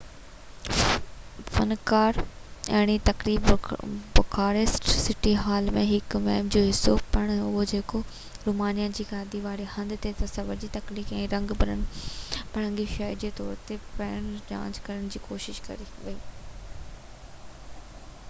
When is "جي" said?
5.75-5.83, 9.01-9.07, 10.07-10.13, 13.27-13.33, 15.17-15.25